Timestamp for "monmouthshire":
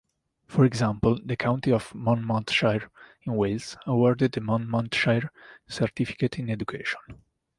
1.93-2.89, 4.41-5.31